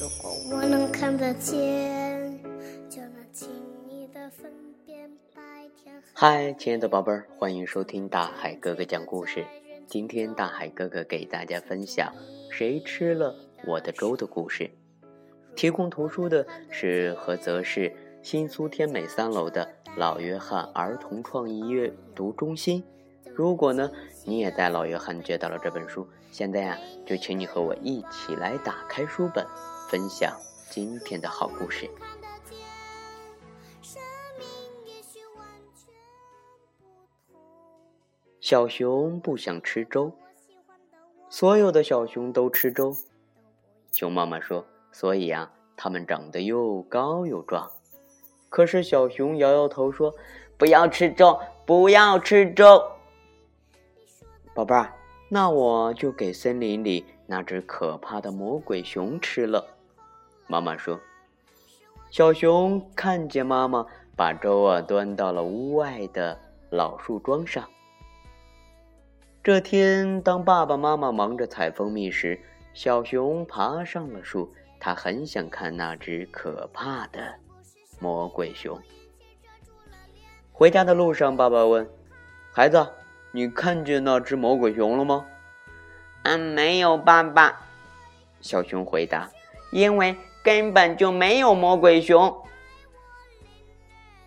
[0.00, 2.42] 如果我能看得见，
[2.88, 3.50] 就能轻
[3.86, 4.50] 易的分
[4.86, 5.94] 辨白天。
[6.14, 9.44] 嗨，亲爱的宝贝儿，欢迎收听大海哥哥讲故事。
[9.86, 12.10] 今天大海哥哥给大家分享
[12.50, 13.36] 《谁吃了
[13.66, 14.70] 我的粥》的故事。
[15.54, 22.82] 提供图书的是菏泽市新苏天美三楼的老约翰儿童创意阅读中心。
[23.34, 23.90] 如果呢，
[24.24, 29.46] 你也在老约翰接到了这本书，现在呀，就请你和我一起来打开书本，
[29.90, 30.32] 分享
[30.70, 31.90] 今天的好故事。
[38.38, 40.12] 小熊不想吃粥，
[41.28, 42.94] 所有的小熊都吃粥。
[43.90, 47.68] 熊妈妈说：“所以啊，它们长得又高又壮。”
[48.48, 50.14] 可是小熊摇摇头说
[50.56, 51.36] ：“不要吃粥，
[51.66, 52.80] 不要吃粥。”
[54.54, 54.94] 宝贝儿，
[55.28, 59.78] 那我就给森林里那只可怕的魔鬼熊吃了。
[60.50, 60.98] 妈妈说
[62.10, 63.86] ：“小熊看见妈妈
[64.16, 66.36] 把粥啊端到了屋外的
[66.70, 67.70] 老树桩上。”
[69.44, 72.40] 这天，当爸爸妈妈忙着采蜂蜜时，
[72.74, 74.52] 小熊爬上了树。
[74.80, 77.34] 他很想看那只可怕的
[78.00, 78.80] 魔鬼熊。
[80.50, 81.88] 回家的路上，爸爸问
[82.50, 82.88] ：“孩子。”
[83.32, 85.24] 你看见那只魔鬼熊了吗？
[86.24, 87.60] 嗯，没有，爸爸。
[88.40, 89.30] 小熊回答
[89.70, 90.16] ：“因为
[90.50, 92.42] 根本就没有魔鬼熊。”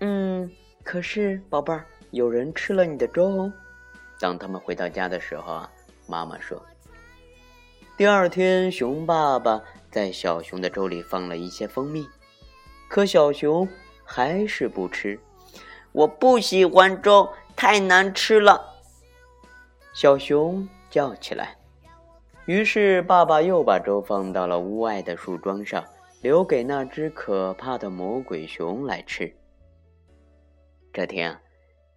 [0.00, 0.50] 嗯，
[0.84, 3.52] 可是宝贝儿，有人吃了你的粥哦。
[4.18, 5.72] 当他们回到家的时候啊，
[6.06, 6.62] 妈妈说
[7.96, 12.06] ：“第二天，熊爸爸在小熊的粥里放了一些蜂蜜，
[12.86, 13.66] 可小熊
[14.04, 15.18] 还是不吃。
[15.92, 18.74] 我不喜欢粥，太难吃了。”
[19.94, 21.56] 小熊叫起来，
[22.44, 25.82] 于是爸爸又把粥放到了屋外的树桩上，
[26.22, 29.32] 留给那只可怕的魔鬼熊来吃。
[30.92, 31.40] 这天啊，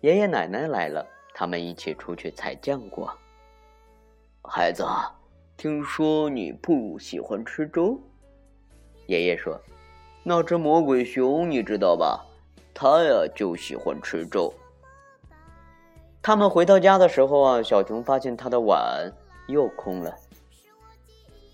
[0.00, 3.16] 爷爷奶奶来了，他们一起出去采浆果。
[4.42, 4.84] 孩子，
[5.56, 8.00] 听说你不喜欢吃粥？
[9.06, 9.60] 爷爷说
[10.24, 12.26] ：“那只魔鬼熊你知道吧？
[12.74, 14.52] 它呀就喜欢吃粥。”
[16.20, 19.12] 他们回到家的时候啊，小熊发现他的碗
[19.46, 20.12] 又空了。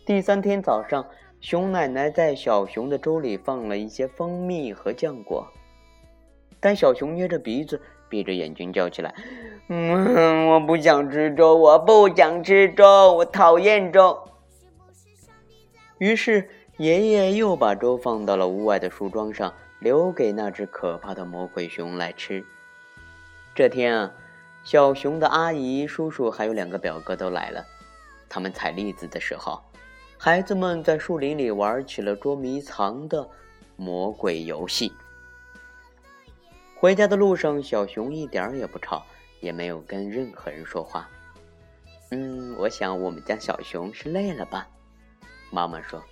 [0.06, 1.06] 第三天早上，
[1.44, 5.46] 熊奶奶在小熊的粥里放了一些蜂蜜和浆果，
[6.58, 7.78] 但小熊捏着鼻子，
[8.08, 9.14] 闭着眼睛叫起来
[9.68, 14.18] ：“嗯，我不想吃粥，我不想吃粥，我讨厌粥。”
[16.00, 22.42] 于是爷爷又把粥放到了屋外的树桩上，留给那只可怕的魔鬼熊来吃。
[23.54, 24.14] 这天啊。
[24.62, 27.62] 小熊的阿姨、叔叔还有两个表哥都来了。
[28.30, 29.60] 他们采栗子的时候，
[30.24, 33.28] 孩子们在树林里玩起了捉迷藏的
[33.76, 34.90] 魔鬼游戏。
[36.80, 39.04] 回家的路上，小熊一点也不吵，
[39.40, 41.06] 也没有跟任何人说话。
[42.10, 44.66] 嗯，我想我们家小熊是累了吧？
[45.50, 46.02] 妈妈说。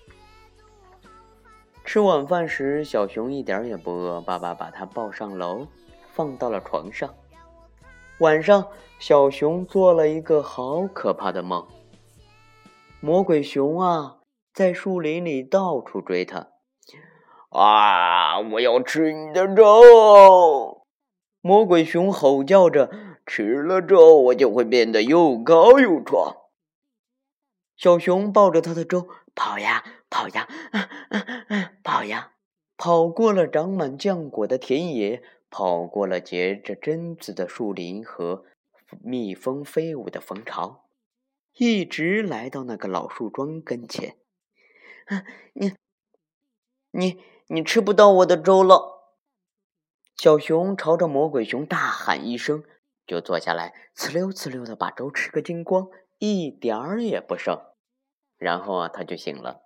[1.83, 5.67] 吃晚饭时，小熊一点也不饿，爸爸把它抱上楼，
[6.13, 7.15] 放到了床上。
[8.19, 8.69] 晚上，
[8.99, 11.67] 小熊做了一个好可怕的梦。
[13.05, 14.19] 魔鬼熊啊，
[14.55, 16.53] 在树林里到处追它。
[17.51, 18.39] 啊！
[18.39, 20.87] 我要吃你的粥！
[21.41, 22.89] 魔鬼熊吼叫着
[23.27, 26.37] ：“吃了粥，我就会变得又高又壮。”
[27.77, 30.47] 小熊抱着他的粥跑呀跑呀，
[31.83, 32.31] 跑呀，
[32.77, 35.21] 跑过了长满浆果的田野。
[35.51, 38.45] 跑过了结着榛子的树林和
[39.03, 40.85] 蜜蜂飞舞的蜂巢，
[41.55, 44.17] 一直来到那个老树桩跟前。
[45.53, 45.73] 你、
[46.91, 49.15] 你、你吃不到我的粥了！
[50.17, 52.65] 小熊朝着魔鬼熊大喊一声，
[53.07, 57.61] 就坐下来，呲溜呲溜的把粥吃个精光，一点儿也不剩。
[58.37, 59.63] 然后啊，他就醒了。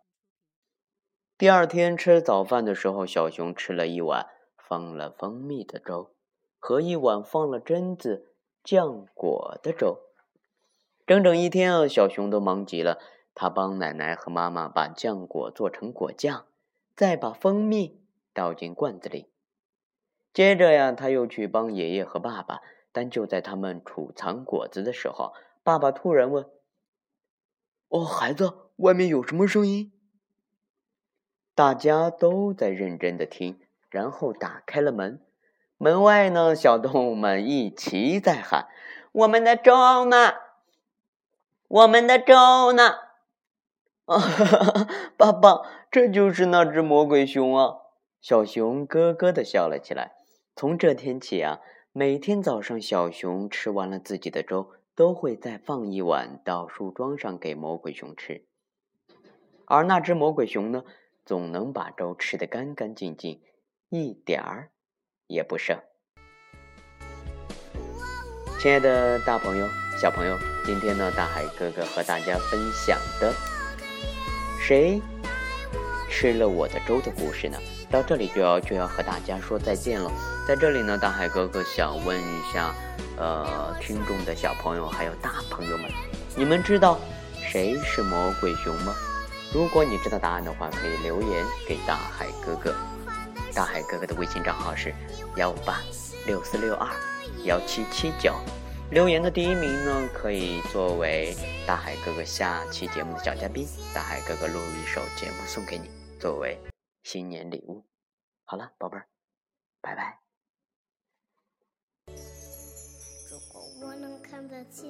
[1.36, 4.30] 第二天吃早饭的时候，小熊吃了一碗。
[4.68, 6.10] 放了蜂蜜的粥，
[6.58, 8.34] 和一碗放了榛子
[8.64, 10.00] 浆果的粥，
[11.06, 12.98] 整整一天啊，小熊都忙极了。
[13.32, 16.46] 他帮奶奶和妈妈把浆果做成果酱，
[16.96, 18.00] 再把蜂蜜
[18.34, 19.28] 倒进罐子里。
[20.32, 22.60] 接着呀，他又去帮爷爷和爸爸。
[22.90, 26.46] 但就在他们储藏果子的时候，爸爸突然问
[27.88, 29.92] ：“哦，孩子，外面有什么声音？”
[31.54, 33.60] 大家都在认真的听。
[33.90, 35.20] 然后打开了门，
[35.76, 38.68] 门外呢，小动物们一齐在喊
[39.12, 40.32] ：“我们的粥呢？
[41.68, 42.94] 我们的粥呢？”
[44.06, 44.16] 啊，
[45.16, 47.74] 爸爸，这就是那只魔鬼熊啊！
[48.20, 50.12] 小熊咯咯的笑了起来。
[50.54, 51.60] 从这天起啊，
[51.92, 58.46] 每天早上小熊吃完了自己的粥，都会再放一碗到树桩上给魔鬼熊吃。
[59.64, 60.84] 而那只魔鬼熊呢，
[61.24, 63.42] 总能把粥吃得干干净净，
[63.88, 64.70] 一点儿
[65.26, 65.80] 也不剩。
[68.60, 69.66] 亲爱的大朋友、
[69.98, 73.32] 小朋友，今天呢，大海哥哥和大家分享的
[74.60, 75.00] 谁
[76.10, 77.56] 吃了我的粥的故事呢，
[77.90, 80.12] 到这里就要就要和大家说再见了。
[80.46, 82.74] 在这里呢，大海哥哥想问一下，
[83.16, 85.90] 呃，听众的小朋友还有大朋友们，
[86.36, 87.00] 你们知道
[87.34, 88.94] 谁是魔鬼熊吗？
[89.54, 92.74] 如果你知道答案的话，可以留言给大海哥哥。
[93.54, 94.94] 大海哥哥的微信账号是
[95.36, 95.80] 幺五八
[96.26, 96.86] 六四六二。
[97.44, 98.34] 幺七七九，
[98.90, 101.34] 留言的第一名呢，可以作为
[101.66, 103.66] 大海哥哥下期节目的小嘉宾。
[103.92, 105.90] 大海哥哥录一首节目送给你，
[106.20, 106.56] 作为
[107.02, 107.84] 新年礼物。
[108.44, 109.08] 好了，宝贝儿，
[109.80, 110.20] 拜拜。
[113.28, 114.88] 如果我能看得见，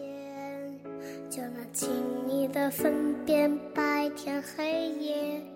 [1.31, 5.43] 就能轻易的分辨白天黑夜。